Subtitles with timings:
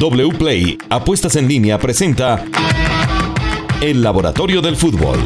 [0.00, 2.42] WPLAY Apuestas en línea presenta
[3.82, 5.18] El Laboratorio del Fútbol.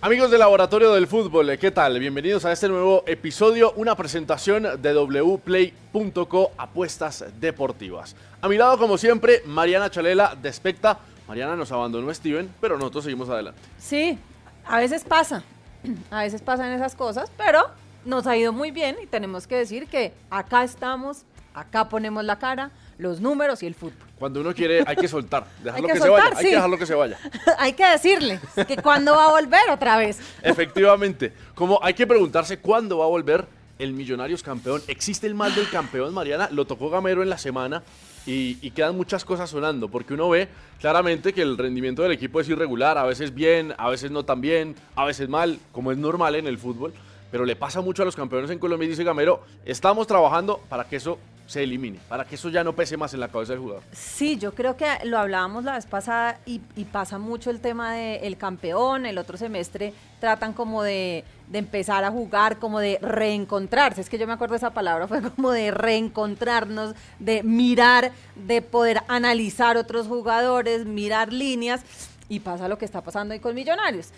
[0.00, 1.98] Amigos del Laboratorio del Fútbol, ¿qué tal?
[1.98, 8.16] Bienvenidos a este nuevo episodio, una presentación de wplay.co Apuestas Deportivas.
[8.40, 10.98] A mi lado, como siempre, Mariana Chalela de Specta.
[11.28, 13.60] Mariana nos abandonó Steven, pero nosotros seguimos adelante.
[13.76, 14.18] Sí,
[14.64, 15.44] a veces pasa,
[16.10, 17.64] a veces pasan esas cosas, pero
[18.06, 21.26] nos ha ido muy bien y tenemos que decir que acá estamos,
[21.60, 24.06] acá ponemos la cara, los números y el fútbol.
[24.18, 26.86] Cuando uno quiere, hay que soltar, dejarlo que, que se vaya, hay que dejarlo que
[26.86, 27.18] se vaya.
[27.58, 30.18] hay que decirle que cuándo va a volver otra vez.
[30.42, 33.46] Efectivamente, como hay que preguntarse cuándo va a volver
[33.78, 34.82] el Millonarios campeón.
[34.88, 36.48] ¿Existe el mal del campeón, Mariana?
[36.50, 37.84] Lo tocó Gamero en la semana
[38.26, 40.48] y, y quedan muchas cosas sonando, porque uno ve
[40.80, 44.40] claramente que el rendimiento del equipo es irregular, a veces bien, a veces no tan
[44.40, 46.92] bien, a veces mal, como es normal en el fútbol,
[47.30, 50.84] pero le pasa mucho a los campeones en Colombia y dice Gamero, estamos trabajando para
[50.84, 53.62] que eso se elimine, para que eso ya no pese más en la cabeza del
[53.62, 53.82] jugador.
[53.90, 56.60] Sí, yo creo que lo hablábamos la vez pasada y,
[56.92, 62.10] pasa mucho el tema del campeón, el otro semestre tratan como de, de empezar a
[62.10, 65.70] jugar, como de reencontrarse, es que yo me acuerdo de esa palabra, fue como de
[65.70, 71.80] reencontrarnos, de mirar, de poder analizar otros jugadores, mirar líneas
[72.28, 74.10] y pasa lo que está pasando ahí con Millonarios.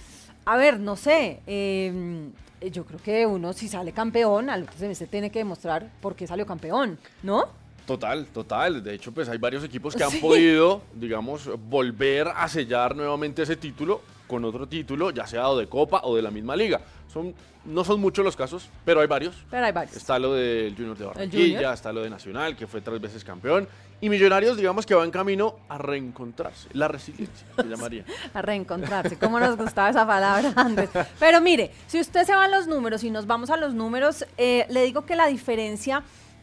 [0.45, 2.33] A ver, no sé, eh,
[2.70, 6.27] yo creo que uno si sale campeón, al otro semestre tiene que demostrar por qué
[6.27, 7.44] salió campeón, ¿no?
[7.86, 8.83] Total, total.
[8.84, 10.19] De hecho, pues hay varios equipos que han Sí.
[10.19, 16.02] podido, digamos, volver a sellar nuevamente ese título con otro título, ya sea de Copa
[16.05, 16.80] o de la misma liga.
[17.12, 19.34] Son, no son muchos los casos, pero hay varios.
[19.50, 19.97] Pero hay varios.
[19.97, 21.05] Está lo del Junior de.
[21.06, 23.67] Barranquilla, está lo de Nacional, que fue tres veces campeón.
[24.03, 26.69] Y Millonarios, digamos que va en camino a reencontrarse.
[26.73, 28.05] La resiliencia, se llamaría.
[28.34, 30.89] A reencontrarse, como nos gustaba esa palabra antes.
[31.19, 34.25] Pero mire, si usted se va a los números y nos vamos a los números,
[34.39, 36.03] eh, le digo que la diferencia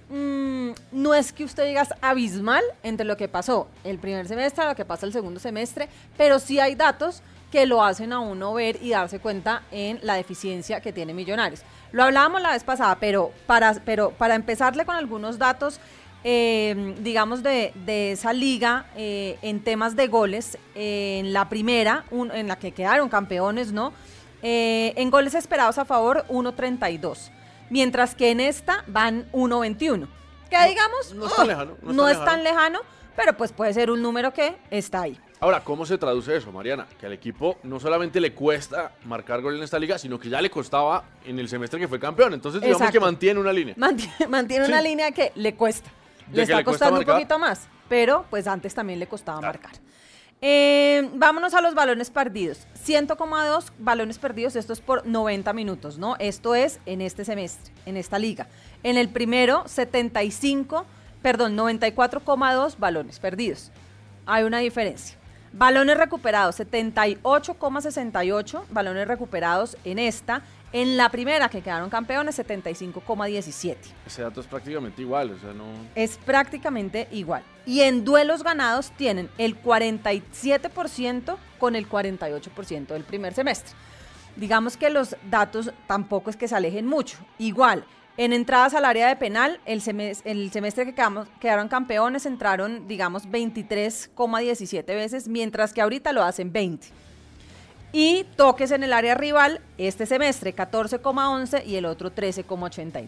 [0.09, 4.69] mm, no es que usted diga abismal entre lo que pasó el primer semestre a
[4.69, 8.53] lo que pasa el segundo semestre, pero sí hay datos que lo hacen a uno
[8.53, 11.63] ver y darse cuenta en la deficiencia que tiene Millonarios.
[11.91, 15.79] Lo hablábamos la vez pasada, pero para, pero para empezarle con algunos datos,
[16.23, 20.57] eh, digamos, de, de esa liga eh, en temas de goles.
[20.75, 23.93] eh, en la primera, un- en la que quedaron campeones, ¿no?
[24.43, 27.31] Eh, en goles esperados a favor, 1.32.
[27.69, 30.07] Mientras que en esta van 1.21.
[30.49, 32.79] Que digamos, no es tan oh, lejano, no es no tan es tan lejano,
[33.15, 35.19] pero pues puede ser un número que está ahí.
[35.39, 36.87] Ahora, ¿cómo se traduce eso, Mariana?
[36.99, 40.41] Que al equipo no solamente le cuesta marcar gol en esta liga, sino que ya
[40.41, 42.33] le costaba en el semestre que fue campeón.
[42.33, 42.99] Entonces, digamos Exacto.
[42.99, 43.75] que mantiene una línea.
[43.77, 44.71] Mantiene, mantiene Sí.
[44.71, 45.89] una línea que le cuesta.
[46.31, 49.71] Le está le costando un poquito más, pero pues antes también le costaba marcar.
[50.39, 52.67] Eh, vámonos a los balones perdidos.
[52.85, 56.15] 100,2 balones perdidos, esto es por 90 minutos, ¿no?
[56.19, 58.47] Esto es en este semestre, en esta liga.
[58.83, 60.85] En el primero, 75,
[61.21, 63.71] perdón, 94,2 balones perdidos.
[64.25, 65.17] Hay una diferencia.
[65.53, 70.41] Balones recuperados, 78,68 balones recuperados en esta.
[70.73, 73.77] En la primera que quedaron campeones, 75,17.
[74.05, 75.63] Ese dato es prácticamente igual, o sea, no...
[75.95, 77.41] Es prácticamente igual.
[77.65, 83.73] Y en duelos ganados tienen el 47% con el 48% del primer semestre.
[84.35, 87.17] Digamos que los datos tampoco es que se alejen mucho.
[87.39, 87.85] Igual,
[88.17, 92.87] en entradas al área de penal, el, semes- el semestre que quedamos- quedaron campeones entraron,
[92.87, 96.87] digamos, 23,17 veces, mientras que ahorita lo hacen 20.
[97.93, 103.07] Y toques en el área rival, este semestre 14,11 y el otro 13,83.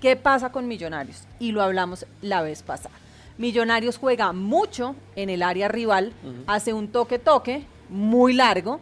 [0.00, 1.22] ¿Qué pasa con Millonarios?
[1.38, 2.94] Y lo hablamos la vez pasada.
[3.36, 6.12] Millonarios juega mucho en el área rival,
[6.48, 8.80] hace un toque-toque muy largo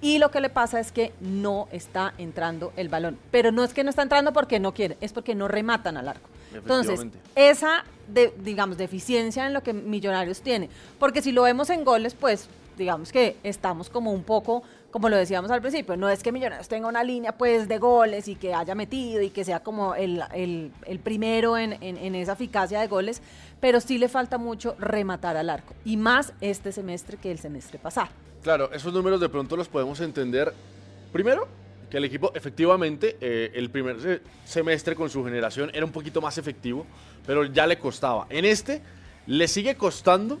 [0.00, 3.16] y lo que le pasa es que no está entrando el balón.
[3.30, 6.08] Pero no es que no está entrando porque no quiere, es porque no rematan al
[6.08, 6.28] arco.
[6.52, 7.06] Entonces,
[7.36, 10.68] esa, de, digamos, deficiencia en lo que Millonarios tiene.
[10.98, 15.16] Porque si lo vemos en goles, pues digamos que estamos como un poco, como lo
[15.16, 18.52] decíamos al principio, no es que Millonarios tenga una línea pues de goles y que
[18.54, 20.72] haya metido y que sea como el, el-
[21.02, 23.22] primero en, en- esa eficacia de goles,
[23.60, 25.74] pero sí le falta mucho rematar al arco.
[25.84, 28.08] Y más este semestre que el semestre pasado.
[28.42, 30.52] Claro, esos números de pronto los podemos entender.
[31.12, 31.46] Primero,
[31.90, 36.20] que el equipo efectivamente, eh, el primer se- semestre con su generación era un poquito
[36.20, 36.86] más efectivo,
[37.26, 38.26] pero ya le costaba.
[38.30, 38.82] En este,
[39.26, 40.38] le sigue costando,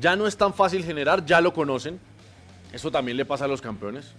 [0.00, 1.98] ya no es tan fácil generar, ya lo conocen.
[2.72, 4.12] Eso también le pasa a los campeones.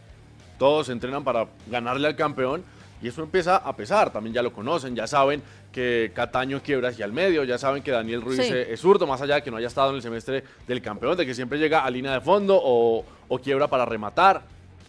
[0.57, 2.63] Todos entrenan para ganarle al campeón
[3.01, 4.11] y eso empieza a pesar.
[4.11, 5.41] También ya lo conocen, ya saben
[5.71, 8.51] que Cataño quiebra hacia el medio, ya saben que Daniel Ruiz Sí.
[8.51, 11.25] es zurdo, más allá de que no haya estado en el semestre del campeón, de
[11.25, 14.41] que siempre llega a línea de fondo o, o quiebra para rematar,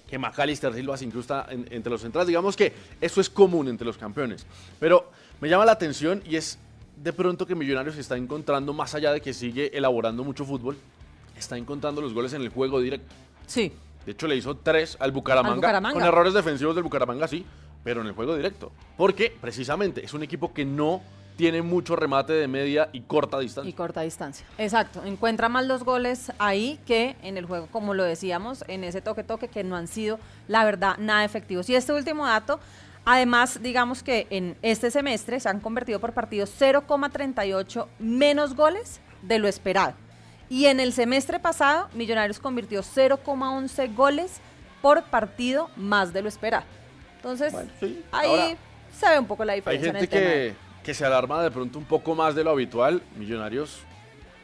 [0.09, 2.29] que Macalister Silva se incrusta en- entre los centrales.
[2.29, 4.47] Digamos que eso es común entre los campeones.
[4.81, 5.11] Pero
[5.43, 6.59] me llama la atención y es
[7.03, 10.77] de pronto que Millonarios está encontrando, más allá de que sigue elaborando mucho fútbol,
[11.37, 13.15] está encontrando los goles en el juego directo.
[13.47, 13.73] Sí.
[14.05, 15.95] De hecho, le hizo tres al Bucaramanga, Al Bucaramanga.
[15.95, 17.45] Con errores defensivos del Bucaramanga, sí,
[17.85, 18.73] pero en el juego directo.
[18.97, 21.03] Porque, precisamente, es un equipo que no
[21.37, 23.71] tiene mucho remate de media y corta distancia.
[23.71, 24.45] Y corta distancia.
[24.59, 25.05] Exacto.
[25.05, 29.47] Encuentra más los goles ahí que en el juego, como lo decíamos, en ese toque-toque
[29.47, 30.19] que no han sido,
[30.49, 31.71] la verdad, nada efectivos.
[31.71, 32.59] Y este último dato,
[33.13, 39.39] además, digamos que en este semestre se han convertido por partido 0,38 menos goles de
[39.39, 39.95] lo esperado.
[40.51, 44.41] Y en el semestre pasado, Millonarios convirtió 0,11 goles
[44.81, 46.65] por partido más de lo esperado.
[47.17, 48.03] Entonces, Bueno, sí.
[48.13, 48.57] ahí Ahora,
[48.99, 49.91] se ve un poco la Hay diferencia.
[49.91, 50.33] en gente el tema.
[50.33, 53.03] que, que se alarma de pronto un poco más de lo habitual.
[53.17, 53.81] Millonarios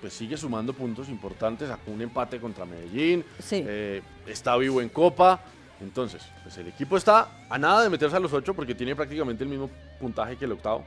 [0.00, 3.64] pues sigue sumando puntos importantes, sacó un empate contra Medellín, Sí.
[3.66, 5.40] eh, está vivo en Copa.
[5.84, 9.44] Entonces, pues el equipo está a nada de meterse a los ocho porque tiene prácticamente
[9.44, 9.70] el mismo
[10.00, 10.84] puntaje que el octavo.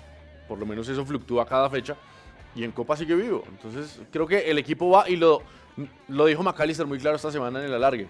[0.47, 1.95] Por lo menos eso fluctúa cada fecha.
[2.55, 3.43] Y en Copa sigue vivo.
[3.47, 5.43] Entonces, creo que el equipo va y lo,
[6.07, 8.07] lo dijo McAllister muy claro esta semana en el alargue.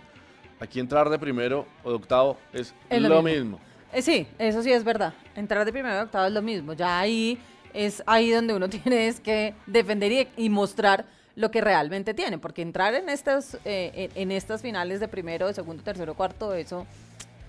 [0.60, 3.42] Aquí entrar de primero o de octavo es, Es lo, lo mismo.
[3.58, 3.60] mismo.
[3.92, 5.14] Eh, sí, eso sí es verdad.
[5.36, 6.74] Entrar de primero a octavo es lo mismo.
[6.74, 7.38] Ya ahí
[7.74, 11.06] es ahí donde uno tiene es que defender y, y mostrar
[11.38, 12.38] lo que realmente tiene.
[12.40, 16.54] Porque entrar en estas, eh, en, en estas finales de primero, de segundo, tercero, cuarto,
[16.54, 16.86] eso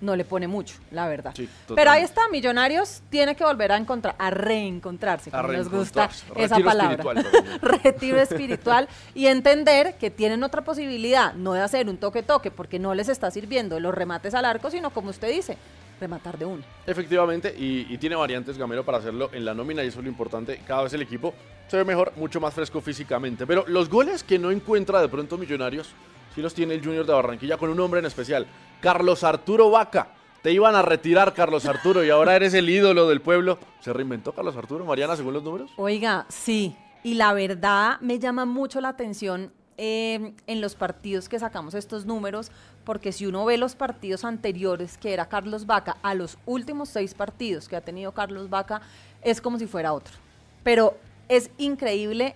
[0.00, 1.32] no le pone mucho, la verdad.
[1.35, 5.69] Sí, Pero ahí está, Millonarios tiene que volver a encontrar, a reencontrarse, A como nos
[5.69, 7.02] gusta esa Retiro palabra.
[7.02, 7.61] espiritual.
[7.82, 12.94] Retiro espiritual y entender que tienen otra posibilidad, no de hacer un toque-toque, porque no
[12.94, 15.56] les está sirviendo los remates al arco, sino como usted dice,
[16.00, 16.62] rematar de uno.
[16.87, 20.11] Efectivamente, y, y tiene variantes Gamero para hacerlo en la nómina y eso es lo
[20.11, 20.61] importante.
[20.64, 21.35] Cada vez el equipo
[21.68, 23.46] se ve mejor, mucho más fresco físicamente.
[23.46, 25.90] Pero los goles que no encuentra de pronto Millonarios,
[26.34, 28.46] sí los tiene el Junior de Barranquilla con un hombre en especial,
[28.80, 30.08] Carlos Arturo Vaca.
[30.42, 33.58] Te iban a retirar, Carlos Arturo, y ahora eres el ídolo del pueblo.
[33.80, 35.70] ¿Se reinventó Carlos Arturo, Mariana, según los números?
[35.76, 41.38] Oiga, sí, y la verdad me llama mucho la atención eh, en los partidos que
[41.38, 42.50] sacamos estos números,
[42.84, 47.14] porque si uno ve los partidos anteriores que era Carlos Vaca, a los últimos seis
[47.14, 48.80] partidos que ha tenido Carlos Vaca,
[49.22, 50.14] es como si fuera otro.
[50.62, 50.96] Pero
[51.28, 52.34] es increíble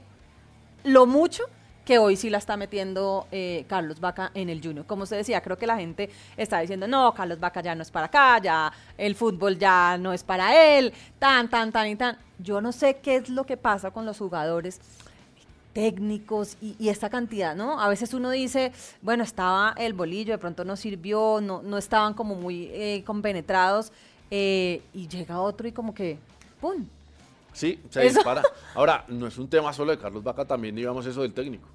[0.85, 1.45] lo mucho
[1.85, 4.87] que hoy sí la está metiendo eh, Carlos Vaca en el Junior.
[4.87, 7.91] Como usted decía, creo que la gente está diciendo, no, Carlos Vaca ya no es
[7.91, 12.17] para acá, ya el fútbol ya no es para él, tan, tan, tan y tan.
[12.39, 14.81] Yo no sé qué es lo que pasa con los jugadores
[15.73, 17.81] técnicos y, esta cantidad, ¿no?
[17.81, 22.15] A veces uno dice, bueno, estaba el bolillo, de pronto no sirvió, no, no estaban
[22.15, 23.91] como muy eh, compenetrados
[24.31, 26.19] eh, y llega otro y como que,
[26.61, 26.87] ¡pum!
[27.53, 28.17] Sí, se Eso.
[28.19, 28.43] dispara.
[28.75, 31.69] Ahora, no es un tema solo de Carlos Vaca, también digamos eso del técnico.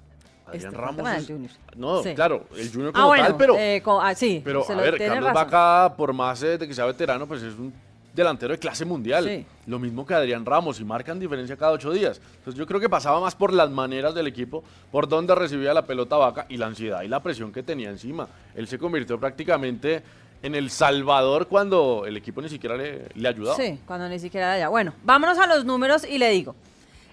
[0.46, 1.08] Adrián Este, Ramos.
[1.10, 1.58] es-.
[1.76, 2.14] No, Sí.
[2.14, 5.24] claro, el Junior como Ah, bueno, tal, pero eh, ah, sí, Pero, a ver, Carlos
[5.24, 5.34] razón.
[5.34, 7.72] Vaca, por más eh, de que sea veterano, pues es un
[8.14, 9.24] delantero de clase mundial.
[9.24, 9.46] Sí.
[9.66, 12.20] Lo mismo que Adrián Ramos y marcan diferencia cada ocho días.
[12.38, 15.82] Entonces yo creo que pasaba más por las maneras del equipo, por dónde recibía la
[15.86, 18.26] pelota Vaca y la ansiedad y la presión que tenía encima.
[18.56, 20.02] Él se convirtió prácticamente
[20.42, 23.56] en el salvador cuando el equipo ni siquiera le, le ayudaba.
[23.56, 24.68] Sí, cuando ni siquiera era allá.
[24.68, 26.54] Bueno, vámonos a los números y le digo.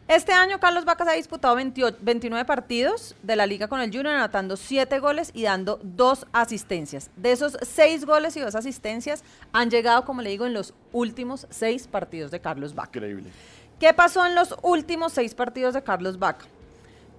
[0.07, 3.89] Este año Carlos Vaca se ha disputado 28 29 partidos de la liga con el
[3.89, 7.09] Junior, anotando 7 goles y dando 2 asistencias.
[7.15, 11.47] De esos 6 goles y 2 asistencias han llegado, como le digo, en los últimos
[11.49, 12.99] 6 partidos de Carlos Vaca.
[12.99, 13.31] Increíble.
[13.79, 16.45] ¿Qué pasó en los últimos 6 partidos de Carlos Vaca?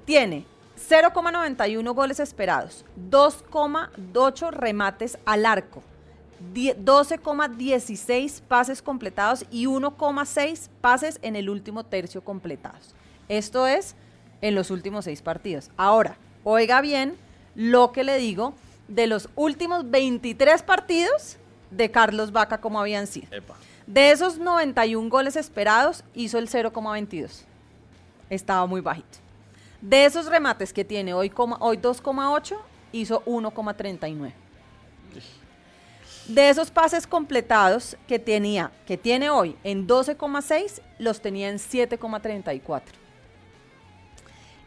[0.05, 0.45] Tiene
[0.89, 5.83] 0,91 goles esperados, 2,8 remates al arco,
[6.55, 12.95] 12,16 pases completados y 1,6 pases en el último tercio completados.
[13.29, 13.95] Esto es
[14.41, 15.71] en los últimos seis partidos.
[15.77, 17.17] Ahora, oiga bien
[17.55, 18.55] lo que le digo
[18.89, 21.39] de los últimos 23 partidos
[21.71, 23.27] de Carlos Vaca como habían sido.
[23.31, 23.57] Epa.
[23.87, 27.45] De esos 91 goles esperados, hizo el 0,22.
[28.29, 29.19] Estaba muy bajito.
[29.81, 32.57] De esos remates que tiene hoy, hoy 2,8,
[32.93, 34.33] hizo 1,39.
[36.29, 42.83] De esos pases completados que tenía, que tiene hoy en 12,6, los tenía en 7,34.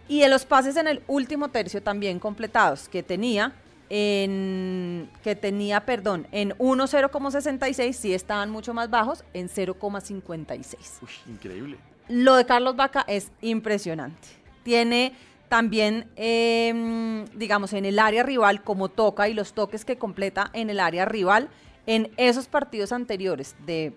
[0.07, 3.53] Y de los pases en el último tercio también completados, que tenía
[3.89, 10.75] en que tenía, perdón, en 1,0,66, sí estaban mucho más bajos, en 0,56.
[11.01, 11.77] Uy, increíble.
[12.07, 14.27] Lo de Carlos Vaca es impresionante.
[14.63, 15.13] Tiene
[15.49, 20.69] también, em, digamos, en el área rival, como toca y los toques que completa en
[20.69, 21.49] el área rival,
[21.87, 23.93] en esos partidos anteriores, de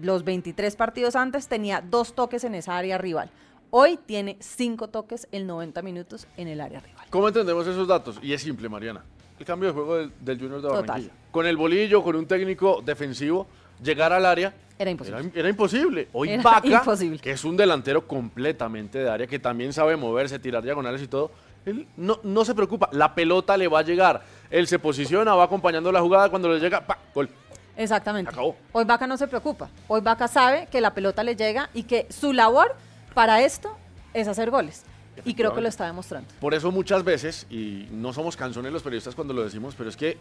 [0.00, 3.30] los 23 partidos antes, tenía dos toques en esa área rival.
[3.70, 7.06] Hoy tiene cinco toques en 90 minutos en el área rival.
[7.10, 8.18] ¿Cómo entendemos esos datos?
[8.22, 9.02] Y es simple, Mariana.
[9.38, 10.86] El cambio de juego del, del Junior de Total.
[10.86, 11.12] Barranquilla.
[11.32, 13.48] Con el bolillo, con un técnico defensivo,
[13.82, 15.20] llegar al área Era imposible.
[15.20, 16.08] Era, era imposible.
[16.12, 17.18] Hoy Era Vaca, imposible.
[17.20, 21.30] que es un delantero completamente de área, que también sabe moverse, tirar diagonales y todo,
[21.64, 22.88] él no, no se preocupa.
[22.92, 24.22] La pelota le va a llegar.
[24.50, 26.28] Él se posiciona, va acompañando la jugada.
[26.28, 26.98] Cuando le llega, ¡pa!
[27.14, 27.28] Gol.
[27.76, 28.30] Exactamente.
[28.30, 28.56] Acabó.
[28.72, 29.70] Hoy Vaca no se preocupa.
[29.86, 32.74] Hoy Vaca sabe que la pelota le llega y que su labor
[33.14, 33.76] para esto
[34.12, 34.82] es hacer goles.
[35.24, 36.28] Y creo que lo está demostrando.
[36.40, 39.96] Por eso muchas veces, y no somos canzones los periodistas cuando lo decimos, pero es
[39.96, 40.16] que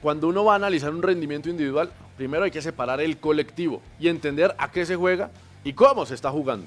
[0.00, 1.90] cuando uno va a analizar un rendimiento individual,
[2.20, 5.30] primero hay que separar el colectivo y entender a qué se juega
[5.64, 6.66] y cómo se está jugando.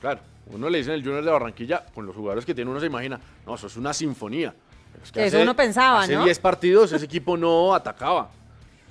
[0.00, 2.80] Claro, uno le dice en el Junior de Barranquilla, con los jugadores que tiene uno
[2.80, 4.54] se imagina, no, eso es una sinfonía.
[4.92, 6.24] Pero es Que eso uno pensaba, hace ¿no?
[6.24, 8.30] 10 partidos ese equipo no atacaba.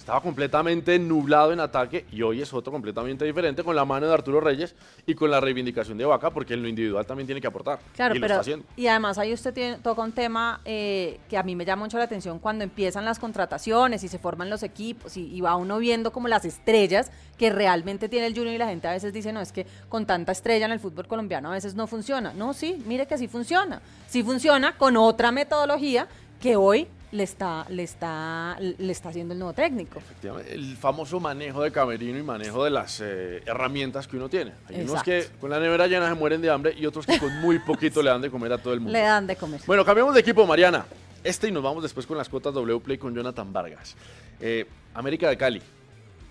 [0.05, 4.13] Estaba completamente nublado en ataque y hoy es otro completamente diferente con la mano de
[4.13, 4.75] Arturo Reyes
[5.07, 7.79] y con la reivindicación de Vaca porque en lo individual también tiene que aportar.
[7.95, 8.67] Claro, y lo pero está haciendo.
[8.75, 11.97] y además ahí usted tiene, toca un tema eh, que a mí me llama mucho
[11.97, 15.79] la atención cuando empiezan las contrataciones y se forman los equipos y, y va uno
[15.79, 19.33] viendo como las estrellas que realmente tiene el Junior y la gente a veces dice,
[19.33, 22.31] no, es que con tanta estrella en el fútbol colombiano a veces no funciona.
[22.31, 23.81] No, sí, mire que sí funciona.
[24.07, 26.07] Sí funciona con otra metodología
[26.39, 29.99] que hoy le está, le está, le está haciendo el nuevo técnico.
[29.99, 34.51] Efectivamente, el famoso manejo de camerino y manejo de las eh, herramientas que uno tiene.
[34.67, 37.33] Hay unos que con la nevera llena se mueren de hambre y otros que con
[37.39, 38.91] muy poquito le dan de comer a todo el mundo.
[38.93, 39.61] Le dan de comer.
[39.65, 40.85] Bueno, cambiamos de equipo, Mariana.
[41.23, 43.95] Este y nos vamos después con las cuotas W Play con Jonathan Vargas.
[44.39, 45.61] Eh, América de Cali.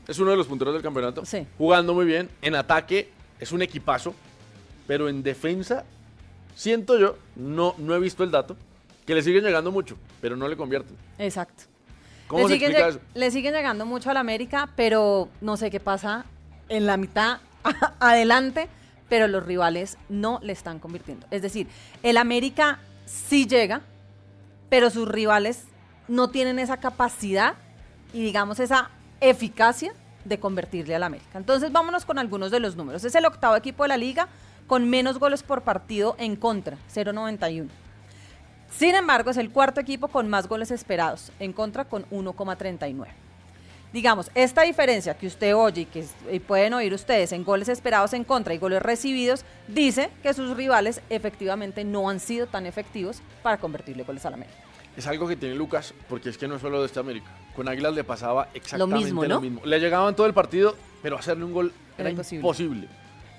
[0.06, 1.24] Es uno de los punteros del campeonato.
[1.24, 1.46] Sí.
[1.56, 2.28] Jugando muy bien.
[2.42, 3.08] En ataque
[3.40, 4.14] es un equipazo.
[4.86, 5.84] Pero en defensa,
[6.54, 8.54] siento yo, no, no he visto el dato,
[9.06, 10.96] que le siguen llegando mucho, pero no le convierten.
[11.18, 11.64] Exacto.
[12.26, 13.00] ¿Cómo le, se siguen eso?
[13.14, 16.24] le siguen llegando mucho al América, pero no sé qué pasa
[16.68, 17.38] en la mitad
[18.00, 18.68] adelante,
[19.08, 21.26] pero los rivales no le están convirtiendo.
[21.30, 21.68] Es decir,
[22.02, 23.82] el América sí llega,
[24.70, 25.64] pero sus rivales
[26.08, 27.54] no tienen esa capacidad
[28.12, 29.92] y digamos esa eficacia
[30.24, 31.38] de convertirle al América.
[31.38, 33.04] Entonces vámonos con algunos de los números.
[33.04, 34.28] Es el octavo equipo de la liga
[34.66, 37.68] con menos goles por partido en contra, 0.91.
[38.70, 43.06] Sin embargo, es el cuarto equipo con más goles esperados, en contra con 1,39.
[43.92, 48.12] Digamos, esta diferencia que usted oye y que y pueden oír ustedes en goles esperados
[48.12, 53.22] en contra y goles recibidos, dice que sus rivales efectivamente no han sido tan efectivos
[53.44, 54.56] para convertirle goles al América.
[54.96, 57.30] Es algo que tiene Lucas, porque es que no es solo de este América.
[57.54, 59.40] Con Águilas le pasaba exactamente mismo, lo ¿no?
[59.40, 59.60] mismo.
[59.64, 62.40] Le llegaban todo el partido, pero hacerle un gol era, Era imposible.
[62.40, 62.88] imposible.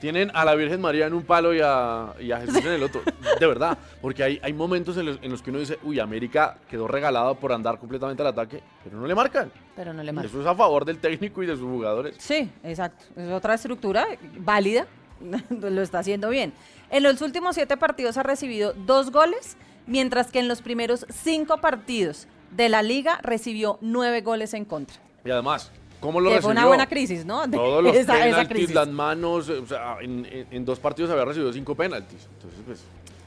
[0.06, 2.84] Tienen a la Virgen María en un palo y a, y a Jesús en el
[2.84, 3.02] otro.
[3.40, 3.76] De verdad.
[4.04, 7.34] Porque hay, hay momentos en los, en los que uno dice, uy, América quedó regalado
[7.34, 9.52] por andar completamente al ataque, pero no le marcan.
[9.76, 10.30] Pero no le Y marca.
[10.30, 12.18] Eso es a favor del técnico y de sus jugadores.
[12.20, 13.04] Sí, exacto.
[13.16, 14.06] Es otra estructura
[14.38, 14.86] válida.
[15.50, 16.54] Lo está haciendo bien.
[16.92, 19.58] En los últimos siete partidos ha recibido dos goles,
[19.88, 24.98] mientras que en los primeros cinco partidos de la liga recibió nueve goles en contra.
[25.26, 26.42] Y además, ¿cómo lo Que recibió?
[26.48, 27.46] fue una buena crisis, ¿no?
[27.48, 28.76] De- Todos los esa- esa penaltis, crisis.
[28.76, 32.28] las manos, o sea, en, en- en dos partidos había recibido cinco penaltis.
[32.36, 32.84] Entonces, pues,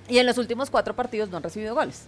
[0.08, 2.06] Y en los últimos cuatro partidos no han recibido goles.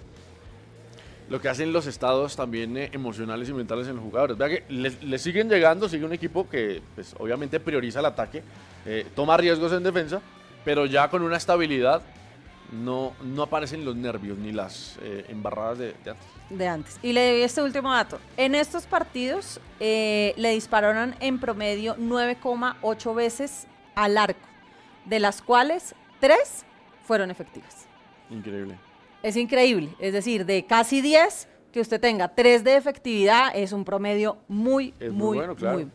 [1.29, 4.37] lo que hacen los estados también eh, emocionales y mentales en los jugadores.
[4.37, 8.43] Vea que le, le siguen llegando, sigue un equipo que pues, obviamente prioriza el ataque,
[8.85, 10.21] eh, toma riesgos en defensa,
[10.65, 12.03] pero ya con una estabilidad
[12.73, 16.27] no, no aparecen los nervios ni las eh, embarradas de, de antes.
[16.51, 16.99] de antes.
[17.03, 18.19] Y le doy este último dato.
[18.37, 24.47] En estos partidos eh, le dispararon en promedio 9,8 veces al arco,
[25.05, 26.65] de las cuales tres
[27.05, 27.87] fueron efectivas.
[28.31, 28.77] Increíble.
[29.23, 29.95] Es increíble.
[29.99, 34.95] Es decir, de casi 10, que usted tenga 3 de efectividad es un promedio muy,
[34.99, 35.79] Es muy muy, bueno, claro.
[35.79, 35.91] muy-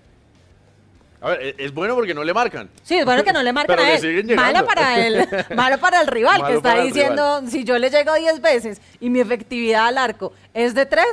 [1.25, 2.69] A ver, es bueno porque no le marcan.
[2.83, 4.35] Sí, es bueno que no le Pero a él.
[4.35, 8.13] Malo para el, malo para el rival, Malo que está diciendo, si yo le llego
[8.13, 11.03] 10 veces y mi efectividad al arco es de 3,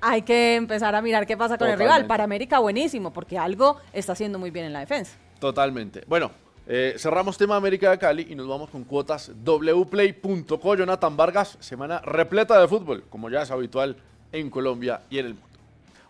[0.00, 2.06] hay que empezar a mirar qué pasa con el rival.
[2.06, 5.16] Para América, buenísimo, porque algo está haciendo muy bien en la defensa.
[5.40, 6.04] Totalmente.
[6.06, 6.30] Bueno,
[6.68, 10.76] eh, cerramos tema América de Cali y nos vamos con cuotas wplay.co.
[10.76, 13.96] Jonathan Vargas, semana repleta de fútbol, como ya es habitual
[14.30, 15.47] en Colombia y en el mundo.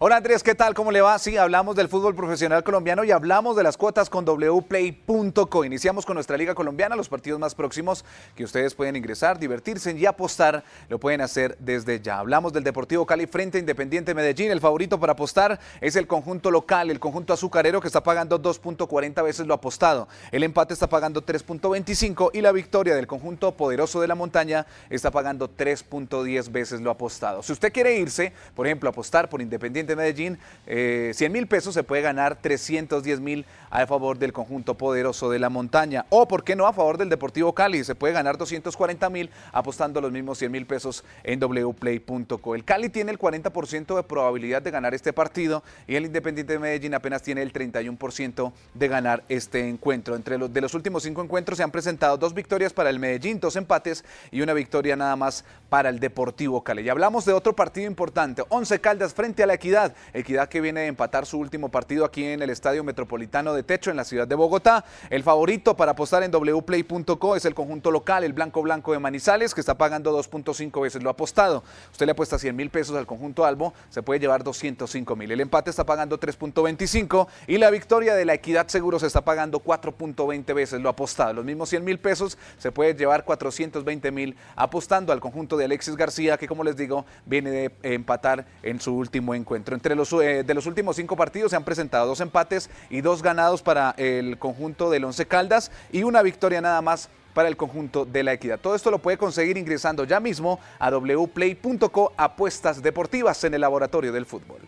[0.00, 0.74] Hola Andrés, ¿qué tal?
[0.74, 1.18] ¿Cómo le va?
[1.18, 5.64] Sí, hablamos del fútbol profesional colombiano y hablamos de las cuotas con wplay.co.
[5.64, 8.04] Iniciamos con nuestra liga colombiana, los partidos más próximos
[8.36, 12.20] que ustedes pueden ingresar, divertirse y apostar, lo pueden hacer desde ya.
[12.20, 14.52] Hablamos del Deportivo Cali frente a Independiente Medellín.
[14.52, 19.24] El favorito para apostar es el conjunto local, el conjunto azucarero que está pagando 2.40
[19.24, 20.06] veces lo apostado.
[20.30, 25.10] El empate está pagando 3.25 y la victoria del conjunto poderoso de la montaña está
[25.10, 27.42] pagando 3.10 veces lo apostado.
[27.42, 31.75] Si usted quiere irse, por ejemplo, apostar por Independiente Independiente Medellín, eh, 100 mil pesos
[31.75, 36.06] se puede ganar 310 mil a favor del conjunto poderoso de la montaña.
[36.10, 36.66] O, ¿por qué no?
[36.66, 37.84] A favor del Deportivo Cali.
[37.84, 42.54] Se puede ganar 240 mil apostando los mismos 100 mil pesos en wplay.co.
[42.54, 46.58] El Cali tiene el 40% de probabilidad de ganar este partido y el Independiente de
[46.58, 50.16] Medellín apenas tiene el 31% de ganar este encuentro.
[50.16, 53.40] Entre los de los últimos cinco encuentros se han presentado dos victorias para el Medellín,
[53.40, 56.82] dos empates y una victoria nada más para el Deportivo Cali.
[56.82, 59.94] Y hablamos de otro partido importante, Once Caldas frente a la Equidad.
[60.12, 63.90] Equidad que viene de empatar su último partido aquí en el Estadio Metropolitano de Techo
[63.90, 64.84] en la ciudad de Bogotá.
[65.10, 69.54] El favorito para apostar en wplay.co es el conjunto local, el Blanco Blanco de Manizales,
[69.54, 71.62] que está pagando 2.5 veces lo apostado.
[71.90, 75.30] Usted le apuesta 100 mil pesos al conjunto Albo, se puede llevar 205 mil.
[75.30, 79.62] El empate está pagando 3.25 y la victoria de la Equidad Seguro se está pagando
[79.62, 81.32] 4.20 veces lo apostado.
[81.34, 85.96] Los mismos 100 mil pesos se puede llevar 420 mil apostando al conjunto de Alexis
[85.96, 89.74] García, que como les digo, viene de empatar en su último encuentro.
[89.74, 93.22] Entre los, eh, de los últimos cinco partidos se han presentado dos empates y dos
[93.22, 98.04] ganados para el conjunto del Once Caldas y una victoria nada más para el conjunto
[98.04, 98.58] de la equidad.
[98.60, 104.12] Todo esto lo puede conseguir ingresando ya mismo a wplay.co apuestas deportivas en el laboratorio
[104.12, 104.58] del fútbol.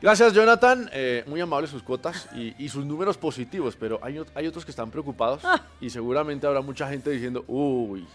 [0.00, 0.90] Gracias, Jonathan.
[0.92, 4.64] Eh, muy amables sus cuotas y, y sus números positivos, pero hay, ot- hay otros
[4.64, 5.42] que están preocupados
[5.80, 8.06] y seguramente habrá mucha gente diciendo, uy,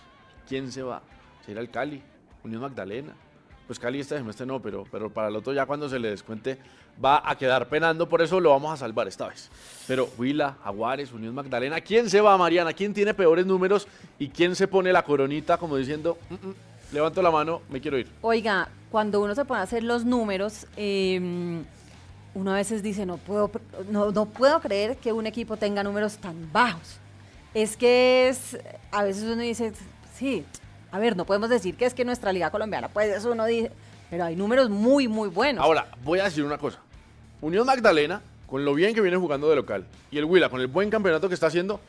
[0.48, 1.02] ¿quién se va?
[1.46, 2.02] ¿Se irá el Cali?
[2.44, 3.14] ¿Unión Magdalena?
[3.68, 6.60] Pues Cali este semestre no, pero, pero para el otro ya cuando se le descuente
[7.04, 9.50] va a quedar penando, por eso lo vamos a salvar esta vez.
[9.88, 12.74] Pero Huila, Jaguares, Unión Magdalena, ¿quién se va, Mariana?
[12.74, 13.88] ¿Quién tiene peores números
[14.20, 16.54] y quién se pone la coronita como diciendo, "Mm, mm,
[16.94, 18.08] levanto la mano, me quiero ir?
[18.22, 21.20] Oiga, cuando uno se pone a hacer los números, eh,
[22.34, 23.52] uno a veces dice, no puedo,
[23.90, 26.98] no, no puedo creer que un equipo tenga números tan bajos.
[27.54, 28.58] Es que es,
[28.92, 29.74] a veces uno dice,
[30.16, 30.46] sí,
[30.92, 33.72] a ver, no podemos decir que es que nuestra liga colombiana, pues eso uno dice,
[34.12, 35.64] pero hay números muy, muy buenos.
[35.64, 36.80] Ahora, voy a decir una cosa.
[37.40, 40.68] Unión Magdalena, con lo bien que viene jugando de local, y el Huila, con el
[40.68, 41.80] buen campeonato que está haciendo,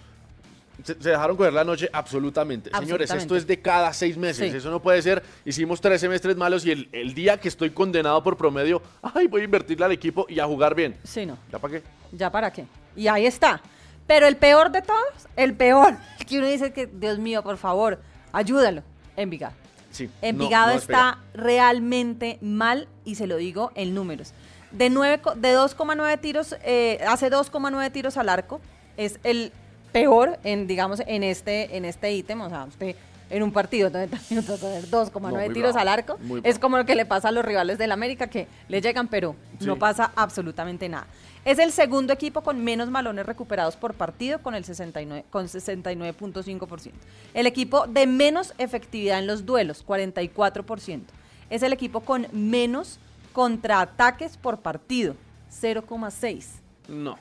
[0.84, 2.70] se, se dejaron coger la noche absolutamente.
[2.78, 4.52] Señores, esto es de cada seis meses.
[4.52, 4.56] Sí.
[4.56, 5.20] Eso no puede ser.
[5.44, 9.40] Hicimos tres semestres malos y el, el día que estoy condenado por promedio, ay, voy
[9.40, 10.96] a invertirle al equipo y a jugar bien.
[11.02, 11.36] Sí, no.
[11.50, 11.82] ¿Ya para qué?
[12.12, 12.66] ¿Ya para qué?
[12.94, 13.60] Y ahí está.
[14.06, 15.96] Pero el peor de todos, el peor,
[16.28, 18.00] que uno dice que, Dios mío, por favor,
[18.32, 18.84] ayúdalo,
[19.16, 19.62] Envigado.
[19.92, 20.11] Sí.
[20.20, 24.33] Envigado no está realmente mal y se lo digo en números.
[24.72, 28.61] De, de 2,9 tiros, eh, hace 2,9 tiros al arco,
[28.96, 29.52] es el
[29.92, 32.40] peor en, digamos, en este, en este ítem.
[32.40, 32.96] O sea, usted
[33.33, 36.85] en un partido de 90 minutos hacer 2,9 No, tiros al arco, es como lo
[36.85, 40.88] que le pasa a los rivales del América, que le llegan, pero no pasa absolutamente
[40.88, 41.07] nada.
[41.44, 46.92] Es el segundo equipo con menos balones recuperados por partido con el 69 con 69.5%.
[47.35, 51.02] El equipo de menos efectividad en los duelos, 44%.
[51.50, 53.00] Es el equipo con menos
[53.33, 55.16] contraataques por partido,
[55.50, 56.46] 0,6.
[56.88, 57.18] No.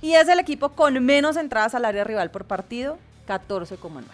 [0.00, 4.04] Y es el equipo con menos entradas al área rival por partido, 14,9.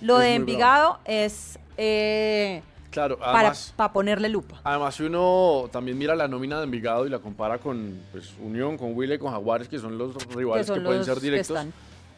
[0.00, 3.72] Lo Es de Envigado es eh, Claro, para, además.
[3.76, 4.60] para ponerle lupa.
[4.64, 8.76] Además, si uno también mira la nómina de Envigado y la compara con pues, Unión,
[8.76, 11.58] con Huila y con Jaguares, que son los rivales que, son pueden ser que directos,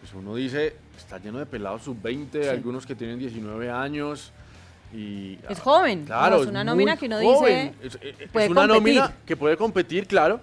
[0.01, 4.33] pues uno dice, está lleno de pelados sub-20, algunos que tienen 19 años.
[4.95, 7.75] Y, Es joven, Claro, no, es una nómina que uno dice, joven.
[7.83, 8.97] Es, es- es puede una competir.
[9.01, 10.41] nómina que puede competir, claro,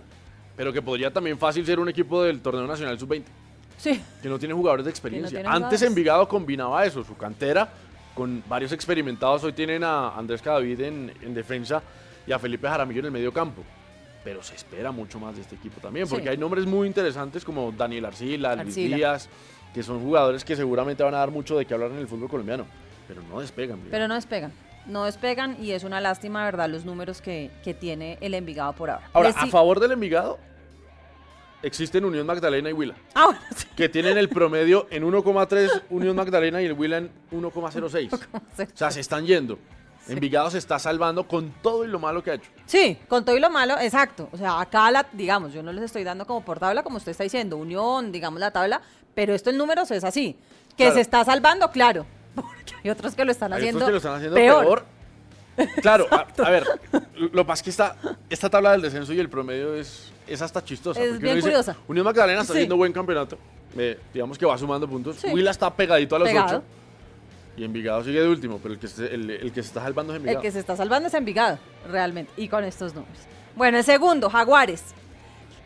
[0.56, 3.24] pero que podría también fácil ser un equipo del torneo nacional sub-20
[3.78, 5.39] Sí, que no tiene jugadores de experiencia.
[5.39, 5.82] tiene Antes.
[5.84, 7.70] Envigado combinaba eso, su cantera,
[8.15, 9.43] con varios experimentados.
[9.43, 11.82] Hoy tienen a Andrés Cadavid en, en defensa
[12.28, 13.63] y a Felipe Jaramillo en el medio campo.
[14.24, 16.30] Pero se espera mucho más de este equipo también, porque Sí.
[16.30, 18.95] hay nombres muy interesantes como Daniel Arcila, Luis Arcila.
[18.98, 19.30] Díaz,
[19.74, 22.28] que son jugadores que seguramente van a dar mucho de qué hablar en el fútbol
[22.30, 22.65] colombiano,
[23.08, 23.78] pero no despegan.
[23.80, 23.91] mira.
[23.91, 24.52] pero no despegan.
[24.86, 26.67] No despegan y es una lástima, ¿verdad?
[26.69, 29.08] Los números que, que tiene el Envigado por ahora.
[29.13, 30.39] Ahora, Les a favor del Envigado,
[31.63, 33.67] existen Unión Magdalena y Huila, Ah, bueno, sí.
[33.76, 38.13] que tienen el promedio en 1,3 Unión Magdalena y el Huila en 1,06.
[38.13, 39.58] O sea, se están yendo.
[40.08, 42.50] Envigado se está salvando con todo y lo malo que ha hecho.
[42.65, 44.28] Sí, con todo y lo malo, exacto.
[44.32, 47.12] O sea, acá, la, digamos, yo no les estoy dando como por tabla, como usted
[47.12, 48.82] está diciendo, unión, digamos la tabla,
[49.13, 50.36] pero esto en números es así.
[50.72, 50.95] Que Claro.
[50.95, 52.08] se está salvando, claro.
[52.36, 54.86] Porque hay otros que lo están Hay haciendo, otros que lo están haciendo peor.
[55.58, 55.80] peor.
[55.82, 56.63] Claro, a, a ver,
[57.13, 57.95] lo que pasa es que esta,
[58.30, 61.02] esta tabla del descenso y el promedio es, es hasta chistosa.
[61.02, 61.76] Es porque bien uno dice, curiosa.
[61.88, 62.60] Unión Magdalena está Sí.
[62.60, 63.38] haciendo buen campeonato.
[63.78, 65.18] eh, digamos que va sumando puntos.
[65.18, 65.28] Sí.
[65.32, 66.58] Huila está pegadito a los Pegado.
[66.58, 66.63] ocho.
[67.58, 70.13] Y Envigado sigue de último, pero el que se, el, el que se está salvando
[70.13, 70.42] es El Envigado.
[70.42, 73.18] que se está salvando es Envigado, realmente, y con estos números.
[73.56, 74.84] Bueno, el segundo, Jaguares.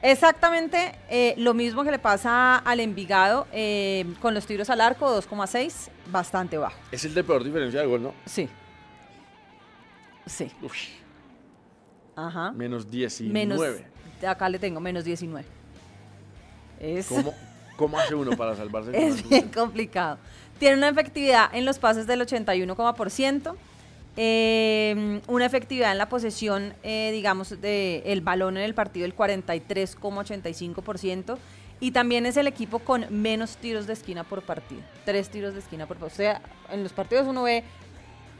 [0.02, 5.08] Exactamente eh, lo mismo que le pasa al Envigado eh, con los tiros al arco,
[5.21, 6.76] 2,6, bastante bajo.
[6.91, 8.13] Es el de peor diferencia de gol, ¿no?
[8.26, 8.49] Sí.
[10.26, 10.52] Sí.
[10.62, 10.73] Uf.
[12.15, 12.52] Ajá.
[12.52, 13.34] Menos 19.
[13.34, 13.62] Menos,
[14.28, 15.45] acá le tengo menos 19.
[16.80, 17.34] Es, ¿Cómo,
[17.78, 18.91] ¿Cómo hace uno para salvarse?
[18.95, 20.17] es bien complicado.
[20.60, 23.56] Tiene una efectividad en los pases del 81,%.
[24.15, 29.15] eh, una efectividad en la posesión, eh, digamos, del el balón en el partido del
[29.15, 31.38] 43,85%.
[31.80, 34.82] Y también es el equipo con menos tiros de esquina por partido.
[35.04, 36.13] Tres tiros de esquina por partido.
[36.13, 37.63] O sea, en los partidos uno ve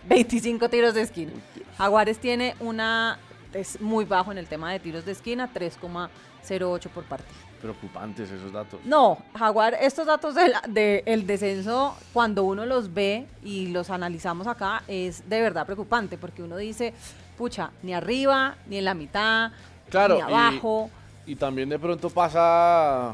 [0.08, 1.34] 25 tiros de esquina.
[1.78, 3.20] Jaguares tiene una.
[3.54, 7.32] Es muy bajo en el tema de tiros de esquina, 3,08 por partido.
[7.62, 8.80] Preocupantes esos datos.
[8.84, 14.48] No, Jaguar, estos datos del de, el descenso, cuando uno los ve y los analizamos
[14.48, 16.94] acá, es de verdad preocupante, porque uno dice,
[17.38, 19.52] pucha, ni arriba, ni en la mitad,
[19.89, 20.89] Claro, ni y- abajo.
[21.26, 23.13] Y también de pronto pasa,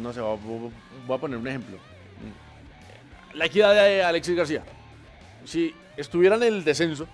[0.00, 1.76] no sé, voy a- voy a poner un ejemplo.
[3.34, 4.62] La equidad de Alexis García.
[5.44, 7.06] Si estuviera en el descenso,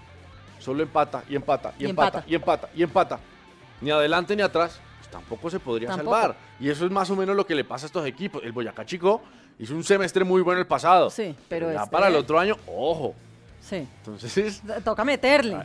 [0.63, 2.31] solo empata y empata y, Y empata, empata.
[2.31, 3.19] y empata y empata.
[3.81, 6.13] Ni adelante ni atrás, pues tampoco se podría Tampoco.
[6.15, 6.37] salvar.
[6.61, 8.43] Y eso es más o menos lo que le pasa a estos equipos.
[8.45, 9.21] El Boyacá Chico
[9.59, 11.11] hizo un semestre muy bueno el pasado.
[11.11, 13.15] Sí, pero ya este- para el otro año, ojo.
[13.61, 15.57] Sí, Entonces, toca meterle.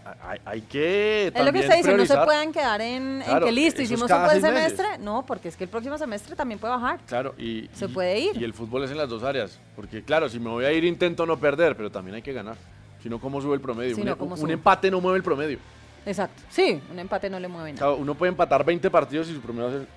[0.46, 3.52] hay, que Es lo que usted dice, no se pueden quedar en, en Claro, que
[3.52, 4.42] listo, hicimos un buen meses.
[4.44, 4.98] semestre.
[5.00, 7.00] No, porque es que el próximo semestre también puede bajar.
[7.08, 8.38] Claro, y, Se y- puede ir.
[8.40, 9.60] Y el fútbol es en las dos áreas.
[9.76, 12.56] Porque, claro, si me voy a ir, intento no perder, pero también hay que ganar.
[13.02, 13.96] Si no, ¿cómo sube el promedio?
[13.98, 14.54] Un, no, ¿cómo un sube?
[14.54, 15.60] empate no mueve el promedio.
[16.06, 16.42] Exacto.
[16.50, 17.94] Sí, un empate no le mueve nada.
[17.94, 19.88] uno puede empatar 20 partidos y su promedio es.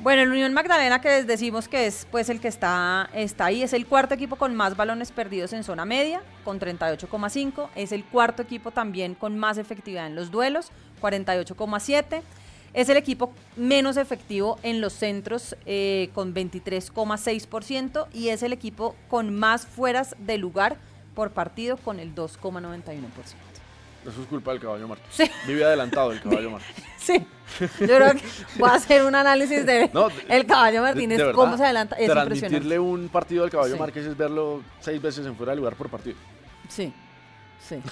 [0.00, 3.62] Bueno, el Unión Magdalena, que les decimos que es pues el que está, está ahí,
[3.62, 7.68] es el cuarto equipo con más balones perdidos en zona media, con 38,5.
[7.74, 10.70] Es el cuarto equipo también con más efectividad en los duelos,
[11.02, 12.22] 48,7.
[12.74, 18.06] Es el equipo menos efectivo en los centros, eh, con 23,6%.
[18.12, 20.76] Y es el equipo con más fueras de lugar
[21.18, 22.78] por partido, con el 2,91%.
[24.06, 25.08] Eso es culpa del caballo Márquez.
[25.10, 25.28] Sí.
[25.48, 26.76] Vive adelantado el caballo Márquez.
[26.98, 27.26] Sí,
[27.80, 28.20] yo creo que
[28.56, 31.96] voy a hacer un análisis de No, de- el caballo Martínez, de cómo se adelanta.
[31.96, 32.78] Es impresionante.
[32.78, 33.80] Un partido al caballo Sí.
[33.80, 36.16] Márquez es verlo seis veces en fuera de lugar por partido.
[36.68, 36.92] Sí,
[37.66, 37.82] sí.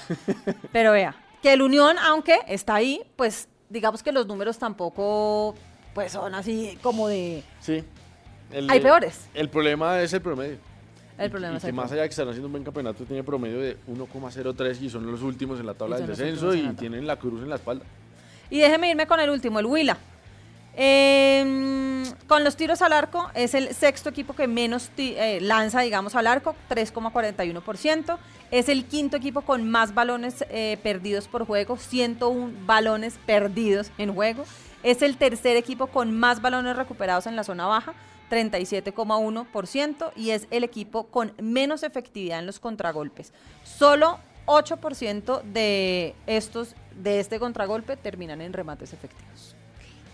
[0.71, 5.57] Pero vea, que el Unión, aunque está ahí, pues digamos que los números tampoco
[5.95, 7.43] pues son así como de...
[7.59, 7.83] Sí.
[8.53, 9.29] El, Hay peores.
[9.35, 10.59] El problema es el promedio.
[11.19, 13.05] El Y- problema y es que más allá de que están haciendo un buen campeonato,
[13.05, 16.69] tiene promedio de 1,03 y son los últimos en la tabla Y del descenso y
[16.75, 17.85] tienen la cruz en la espalda.
[18.51, 19.97] Y déjeme irme con el último, el Huila.
[20.79, 26.15] Eh, con los tiros al arco, es el sexto equipo que menos eh, lanza, digamos,
[26.15, 28.19] al arco, 3,41%.
[28.51, 34.15] Es el quinto equipo con más balones eh, perdidos por juego, 101 balones perdidos en
[34.15, 34.45] juego.
[34.83, 37.95] Es el tercer equipo con más balones recuperados en la zona baja,
[38.31, 40.13] 37,1%.
[40.17, 43.33] Y es el equipo con menos efectividad en los contragolpes.
[43.65, 49.55] Solo 8% de estos de este contragolpe terminan en remates efectivos.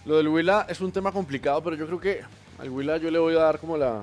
[0.05, 2.20] Lo del Huila es un tema complicado, pero yo creo que
[2.59, 4.03] al Huila yo le voy a dar como la,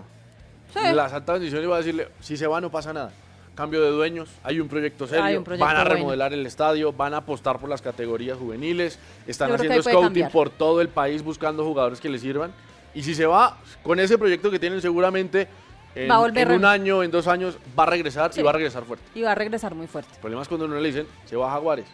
[0.74, 0.80] Sí.
[0.94, 3.12] la santa bendición y voy a decirle, si se va no pasa nada.
[3.56, 5.96] Cambio de dueños, hay un proyecto serio, Hay un proyecto van a bueno.
[5.96, 10.32] remodelar el estadio, van a apostar por las categorías juveniles, están haciendo scouting cambiar.
[10.32, 12.54] por todo el país buscando jugadores que le sirvan.
[12.94, 15.48] Y si se va, con ese proyecto que tienen seguramente
[15.96, 18.40] en, Va a volver en un año, en dos años, va a regresar Sí.
[18.42, 19.06] y va a regresar fuerte.
[19.16, 20.12] Y va a regresar muy fuerte.
[20.14, 21.86] El problema es cuando uno le dicen, se va a Jaguares,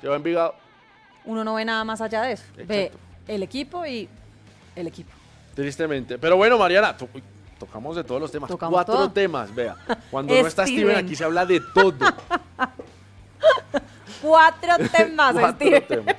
[0.00, 0.54] se va a Envigado,
[1.26, 2.44] Uno no ve nada más allá de eso.
[2.66, 2.92] Ve
[3.28, 4.08] el equipo y
[4.76, 5.10] el equipo.
[5.54, 6.18] Tristemente.
[6.18, 7.08] Pero bueno, Mariana, to-
[7.58, 8.48] tocamos de todos los temas.
[8.50, 9.10] Tocamos Cuatro todo.
[9.10, 9.74] temas, vea.
[10.10, 11.04] Cuando no está Steven, Steven.
[11.06, 11.94] aquí se habla de todo.
[14.20, 15.86] Cuatro temas, Cuatro Steven.
[15.86, 16.16] temas.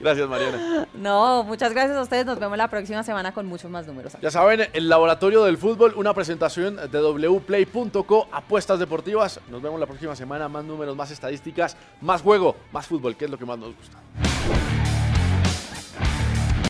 [0.00, 0.86] Gracias, Mariana.
[0.94, 2.26] No, muchas gracias a ustedes.
[2.26, 4.16] Nos vemos la próxima semana con muchos más números.
[4.20, 9.40] Ya saben, el Laboratorio del Fútbol, una presentación de wplay.co, apuestas deportivas.
[9.50, 13.30] Nos vemos la próxima semana, más números, más estadísticas, más juego, más fútbol, que es
[13.30, 13.98] lo que más nos gusta.